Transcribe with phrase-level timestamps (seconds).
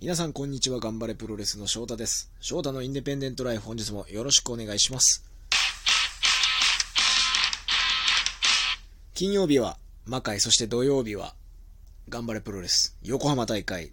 [0.00, 2.30] 皆さんこんにちは、頑張れプロレスの翔太です。
[2.38, 5.24] 翔太のインデペンデントライフ本日もよろしくお願いします。
[9.14, 9.76] 金曜日は
[10.06, 11.34] 魔界、そして土曜日は
[12.08, 13.90] 頑張れプロレス横浜大会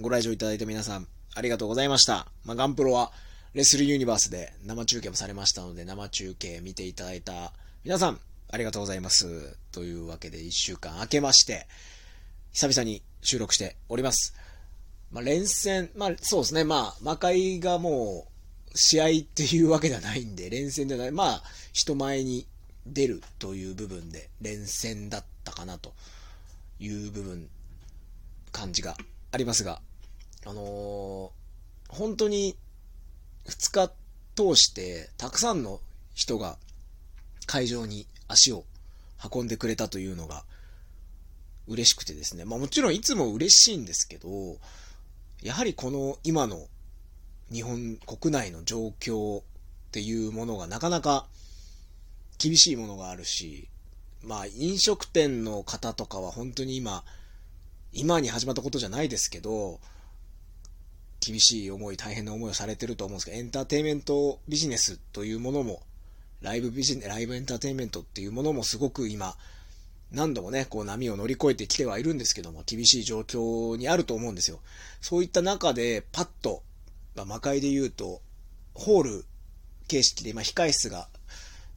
[0.00, 2.28] ご来場いただいた皆さんありがとうございました。
[2.44, 3.10] まあ、ガンプロは
[3.52, 7.52] レスルユニバースで生中継もされましたので生中継見ていただいた
[7.82, 9.56] 皆さんありがとうございます。
[9.72, 11.66] というわけで1週間明けまして
[12.52, 14.36] 久々に収録しております。
[15.12, 22.46] まあ、連戦、まあ、そうですね、まあ、魔界がもう、試合っていうわけではないんで、連戦ではない、まあ、人前に
[22.86, 25.92] 出るという部分で、連戦だったかなと
[26.80, 27.48] いう部分、
[28.50, 28.96] 感じが
[29.30, 29.80] ありますが、
[30.44, 31.42] あのー
[31.92, 32.56] 本当に、
[33.46, 33.92] 2日
[34.34, 35.80] 通して、たくさんの
[36.14, 36.56] 人が
[37.46, 38.64] 会場に足を
[39.30, 40.44] 運んでくれたというのが、
[41.68, 42.44] 嬉しくてですね。
[42.44, 44.56] まあもちろんいつも嬉しいんですけど、
[45.42, 46.68] やはりこの今の
[47.52, 49.42] 日本国内の状況っ
[49.90, 51.26] ていうものがなかなか
[52.38, 53.68] 厳しいものがあるし、
[54.22, 57.04] まあ飲食店の方とかは本当に今、
[57.92, 59.80] 今に始まったことじゃないですけど、
[61.20, 65.82] 厳しい思い、大変な思いをされてると思うんですけど、エンターテインメントビジネスというものも、
[66.40, 69.36] ライブビジネライブエンターテインメントっていうものもすごく今、
[70.12, 74.60] 何度もね、こう波を乗り越えてきてはいるんですけども、厳しい状況にあると思うんですよ。
[75.00, 76.62] そういった中で、パッと、
[77.16, 78.20] まあ、魔界で言うと、
[78.74, 79.24] ホール
[79.88, 81.08] 形式で、今、控室が、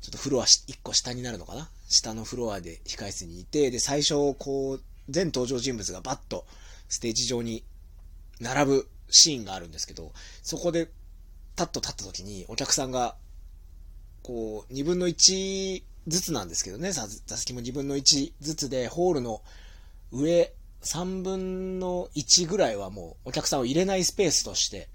[0.02, 1.70] ちょっとフロア1個下になるのかな？
[1.90, 6.46] 下のフロアで控室にいて、で、最初、こう、全登場人物がバッと
[6.90, 7.64] ステージ上に
[8.40, 10.12] 並ぶシーンがあるんですけど、
[10.44, 10.90] そこで、
[11.56, 13.16] タッと立った時に、お客さんが、
[14.24, 19.42] こう、2分の1ずつなんですけどね、座席も2分の1ずつで、ホールの
[20.12, 24.88] 上3分の1ぐらいはもうお客さんを入れないスペースとして、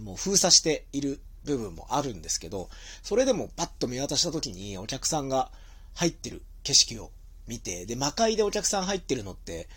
[0.00, 2.68] もう封鎖している部分もあるんですけど、
[3.02, 5.50] それでもパッと見渡した時にお客さんが
[5.94, 7.10] 入ってる景色を
[7.46, 9.68] 見て、で、魔界でお客さん入ってるのって、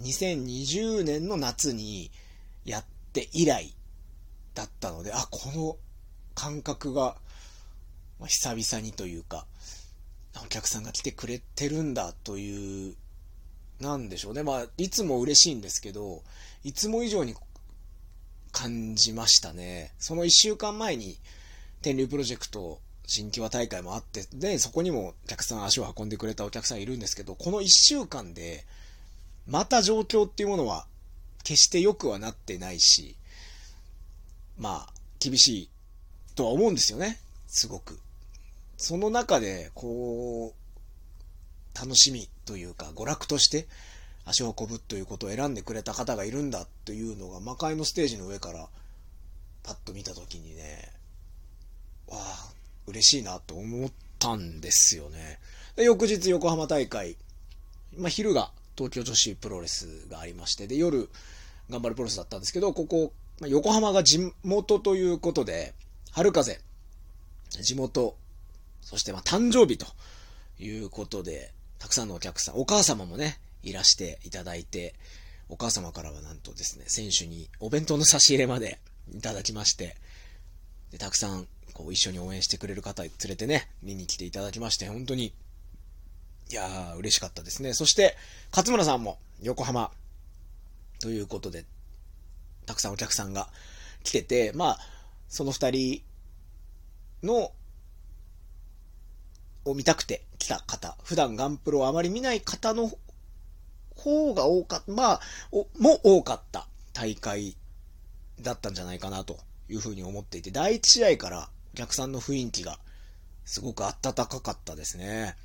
[0.00, 2.10] 2020年の夏に
[2.64, 3.74] やって以来
[4.54, 5.76] だったので、あ、この
[6.34, 7.16] 感覚が、
[8.26, 9.46] 久々にというか、
[10.44, 12.94] お客さんが来てくれてるんだという、
[13.80, 14.42] なんでしょうね。
[14.42, 16.22] まあ、いつも嬉しいんですけど、
[16.64, 17.34] いつも以上に
[18.52, 19.92] 感じましたね。
[19.98, 21.18] その一週間前に、
[21.82, 28.64] 天竜プロジェクト新規和大会もあって、で、そこにもお客さん足を運んでくれたお客さんいるんですけど、この一週間で、
[29.46, 30.86] また状況っていうものは、
[31.44, 33.16] 決して良くはなってないし、
[34.58, 35.70] まあ、厳しい
[36.34, 37.20] とは思うんですよね。
[37.46, 38.00] すごく。
[38.76, 43.66] その中で、こう、楽しみというか、娯楽として
[44.24, 48.68] 足を運ぶということを選んでくれた方がいるんだというのが、魔界のステージの上から、
[49.62, 50.92] パッと見たときにね、
[52.08, 52.52] わあ、
[52.86, 55.38] 嬉しいなと思ったんですよね。
[55.74, 57.16] で、翌日横浜大会、
[57.96, 61.08] まあ、昼が東京女子プロレスがありまして、で、夜、
[61.70, 65.74] 頑張るプロレスだったんですけど、ここ、まあ、横浜が地元ということで、
[66.12, 66.60] 春風、
[67.50, 68.16] 地元、
[68.86, 69.86] そしてまあ誕生日と
[70.60, 74.94] いうことで、たくさんのお客さん、お母様もね、いらしていただいて、
[75.48, 78.78] お母様からはなんとですね、選手にお弁当の差し入れまで
[79.12, 79.96] いただきまして、
[80.92, 85.34] で、たくさん、こう、一緒に応援してくれる方連れてね、見に来ていただきまして、本当に、
[86.48, 87.74] いやー、嬉しかったですね。
[87.74, 88.16] そして、
[88.52, 89.90] 勝村さんも横浜、
[91.00, 91.64] ということで、
[92.66, 93.48] たくさんお客さんが
[94.04, 94.78] 来てて、まあ、
[95.28, 96.02] その二人
[97.24, 97.50] の、
[99.66, 102.90] を見たくて来た方、普段ガンプロをあまり見ない方の
[103.96, 105.20] 方が多かった、まあ、
[105.78, 107.56] も多かった大会
[108.40, 109.38] だったんじゃないかなと
[109.68, 112.78] いうふうに思っていて、第一試合からお客さんの雰囲気が
[113.44, 115.36] すごく温かかったですね。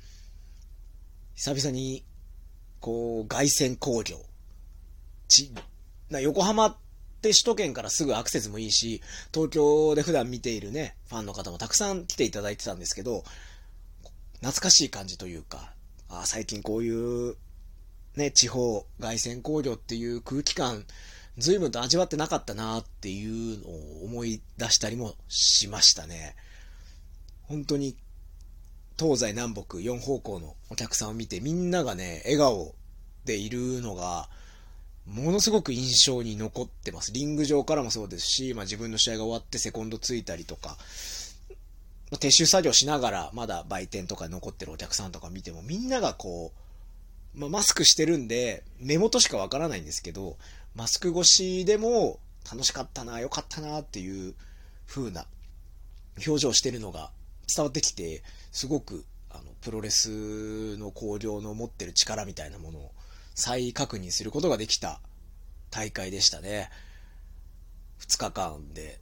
[1.34, 2.04] 久々に、
[2.80, 4.18] こう、凱旋工業。
[5.28, 5.52] ち、
[6.10, 6.76] な横浜っ
[7.22, 9.02] て首都圏からすぐアクセスもいいし、
[9.32, 13.24] 東京で普段見ているね、ファンの方もたくさん来ていただいてたんですけど、
[14.42, 15.72] 懐かしい感じというか、
[16.08, 17.36] あ最近こういう、
[18.16, 20.84] ね、地方凱旋工業っていう空気感、
[21.38, 26.34] 随分と味わってなかったなっていうのを思い出したりもしましたね。
[27.42, 27.96] 本当に
[28.98, 32.74] 東西南北4方向のお客さんを見てみんながね、笑顔
[33.24, 34.28] でいるのが、
[35.06, 37.12] ものすごく印象に残ってます。
[37.12, 40.76] リング上からもそうですし、まあ自分の試合が終わってセコンドついたりとか、
[42.18, 46.52] 撤収作業しながらまだ売店とか残ってるお客さんとか見てもみんながこ
[47.34, 50.36] う、まあ、マスクしてるんで目元しかわからないんですけど、
[50.74, 52.18] マスク越しでも
[52.50, 54.34] 楽しかったな、良かったなっていう
[54.86, 55.26] 風な
[56.26, 57.10] 表情してるのが
[57.54, 62.92] 伝わってきて、すごくあのプロレスの興行の持ってる力みたいなものを
[63.34, 65.00] 再確認することができた
[65.70, 66.70] 大会でしたね。
[68.00, 69.00] 2日間で、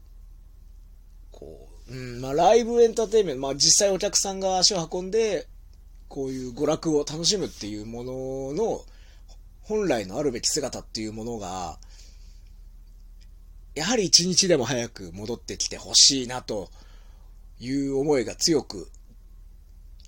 [1.33, 5.49] こう、うん、まあライブエンターテイメント、まあ実際お客さんが足を運んで、
[6.09, 8.13] こういう娯楽を楽しむっていうもの
[8.55, 8.85] の
[9.63, 11.79] 本来のあるべき姿っていうものが、
[13.75, 16.71] やはり一日でも早く戻ってきてほしいなと
[17.61, 18.89] いう思いが強く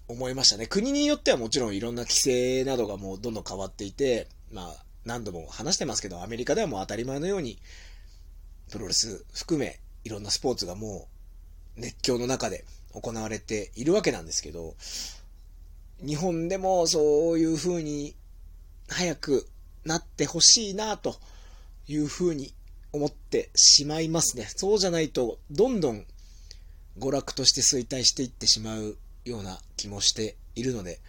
[0.09, 0.67] 思いましたね。
[0.67, 7.59] 国によってはもちろんいろんな規制などがもうどんどん変わっていて、まあ何度も話してますけど、アメリカではもう当たり前のように、
[8.71, 11.12] プロレス含めいろんなスポーツがもう
[11.77, 14.75] 熱狂の中で行われているわけなんですけど、
[16.05, 18.15] 日本でもそういう風に
[18.89, 19.49] 早く
[19.85, 21.17] なってほしいなと
[21.87, 22.53] いう風に
[22.93, 24.47] 思ってしまいますね。
[24.57, 26.05] そうじゃないと、どんどん
[26.99, 31.01] 娯楽として衰退していってしまうような気もしているので、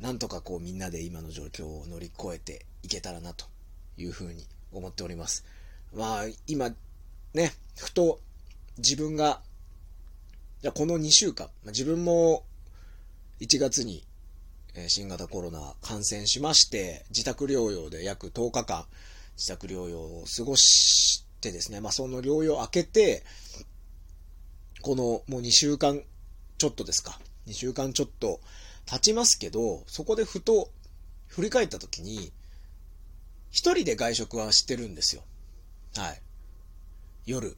[0.00, 3.46] なんとかこうみんなで今の状況を乗り越えていけたらなと
[3.96, 5.44] いう風に思っております。
[5.94, 6.70] まあ今
[7.34, 8.20] ね、ふと
[8.78, 9.42] 自分が、
[10.62, 12.44] じゃこの2週間ま、自分も
[13.40, 14.06] 1月に
[14.86, 18.86] 新型コロナ感染しまして、自宅療養で約10日間、
[19.36, 23.24] 自宅療養を過ごしてですね、まあその療養を明けて、
[24.82, 26.00] このもう2週間
[26.58, 27.18] ちょっとですか、
[27.48, 28.40] 2週間ちょっと
[28.86, 30.70] 経ちますけど、そこでふと
[31.26, 32.30] 振り返った時に、
[33.50, 35.24] 一人で外食はしてるんですよ。
[35.96, 36.22] はい。
[37.26, 37.56] 夜。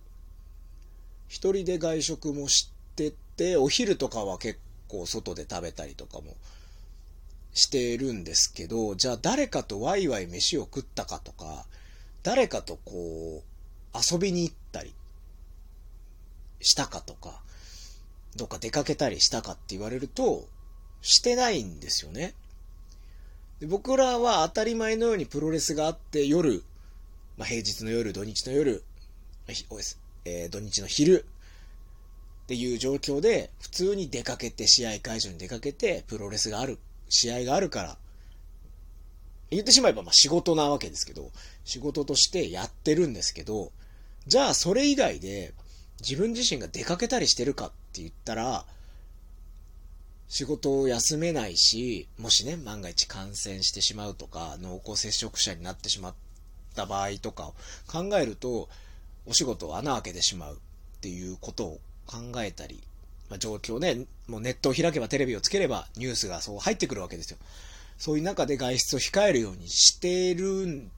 [1.29, 6.37] 一人で外食もしってて、お昼とかは結構外で食べたりとかも
[7.53, 11.67] してるんですけど、じゃあ誰かとワイワイ飯を食ったかとか、
[12.23, 14.95] 誰かとこう、遊びに行ったり
[16.61, 17.43] したかとか、
[18.37, 20.47] どっか出かけたりしたかって言われると、
[21.03, 22.35] してないんですよね。
[23.61, 26.65] で僕らは当たり前のようにプロレスがあって夜、
[27.37, 28.83] まあ、平日の夜、土日の夜、
[30.25, 31.27] えー、土日の昼
[32.45, 37.97] っていう状況で普通に出かけて試合会場に出かけてプロレスがある試合があるから、
[39.51, 41.31] 言ってしまえばまあ仕事なわけですけど、
[41.65, 43.73] 仕事としてやってるんですけど、
[44.27, 45.55] じゃあそれ以外で
[46.01, 48.67] 自分自身が出かけたりしてるかって言ったら、
[50.29, 56.15] 仕事を休めないし、もしね、万が一感染してしまうとか、濃厚接触者になってしまっ
[56.75, 57.55] た場合とかを
[57.87, 58.69] 考えると、
[59.27, 62.83] お仕事を穴開けてしまうっていうことを考えたり
[63.29, 67.39] まあ、状況ね、もうネットを開けばテレビをつければニュースがそう入ってくるわけですよ。
[67.99, 70.89] そういう中で外出を控えるようにしている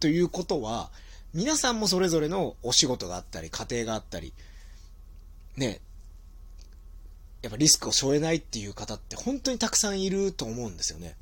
[0.00, 0.90] ということは、
[1.32, 4.32] 皆さんもそれぞれのお仕事があったり、家庭があったり、
[5.56, 5.80] ね、
[7.42, 11.16] やっぱリスクを背負えないっていう方って本当にたくさんいると思うんですよね。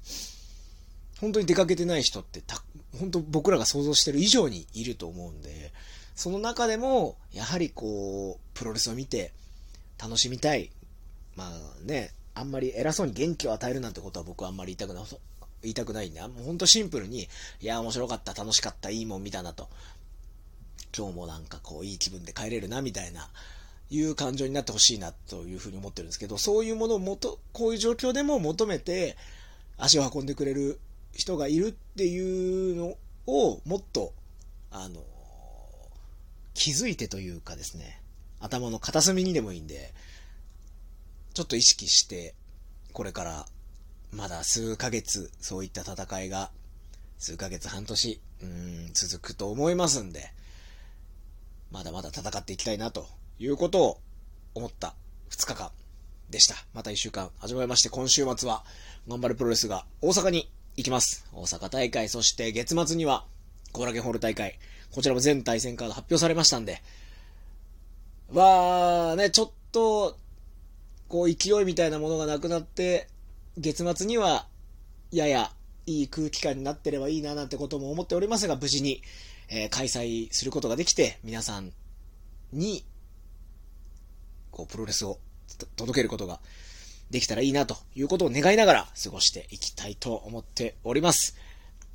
[1.20, 2.62] 本当に出かけてない人ってた、
[2.98, 5.72] 本当僕らが想像してる以上にいると思うんで、
[6.14, 9.32] その中でも、やはりこう、プロレスを見て、
[10.00, 10.70] 楽しみたい。
[11.36, 11.50] まあ
[11.84, 15.04] ね、あんまり偉そうに元気を与えるなんてことは僕はあんまり言いたくない、
[15.62, 17.28] 言いたくないんで、もうほんとシンプルに、
[17.60, 19.68] いや、面白かった、楽しかった、いいもん見たなと。
[20.96, 23.30] 今日もなんかこう、いい気分で帰れるな、みたいな、
[23.90, 29.16] いう感情になってほしいな、というふうに思ってるんですけど、そういうものをもと、こういう状況でも求めて、
[29.78, 30.78] 足を運んでくれる
[31.14, 32.96] 人がいるっていうの
[33.26, 34.12] を、もっと、
[34.70, 35.02] あの、
[36.54, 38.00] 気づいてというかですね、
[38.40, 39.94] 頭の片隅にでもいいんで、
[41.34, 42.34] ちょっと意識して、
[42.92, 43.46] これから
[44.12, 46.50] まだ数ヶ月、そういった戦いが、
[47.18, 50.32] 数ヶ月、半年、うん、続くと思いますんで、
[51.70, 53.06] まだまだ戦っていきたいなと
[53.38, 54.00] いうことを
[54.54, 54.94] 思った
[55.30, 55.70] 2日間
[56.28, 56.56] でした。
[56.74, 58.64] また1週間始まりまして、今週末は、
[59.08, 61.24] 頑張るプロレスが大阪に行きます。
[61.32, 63.24] 大阪大会、そして月末には、
[63.72, 64.58] コーラゲンホール大会、
[64.92, 66.82] こちらも全対戦カード発表されましたんで、
[68.32, 70.16] は、ね、ちょっと、
[71.08, 73.08] こう勢いみたいなものがなくなって、
[73.56, 74.46] 月末には、
[75.10, 75.52] やや
[75.86, 79.02] いい空気感になってればいいななんてことも思っておりますが、無事に、
[79.48, 81.72] えー、開催することができて、皆さん
[82.52, 82.84] に、
[84.50, 85.18] こう、プロレスを
[85.76, 86.40] 届けることが
[87.10, 91.36] できたらいいなということを願いながら過ごしていきたいと思っております。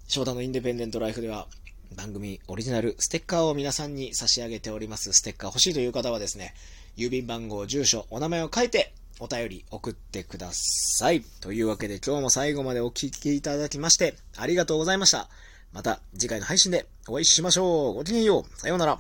[0.08, 1.48] 翔太のインデペンデントライフでは、
[1.96, 5.14] 番組オリジナルステッカーを皆さんに差し上げております。
[5.14, 6.54] ステッカー欲しいという方はですね、
[6.98, 11.22] 郵便番号、住所、お名前を書いてお便り送ってください。
[11.42, 15.30] というわけで今日も最後までお聴きいただきましてありがとうございました。
[15.74, 17.94] また次回の配信でお会いしましょう。
[17.96, 18.60] ごきげんよう。
[18.60, 19.00] さようなら。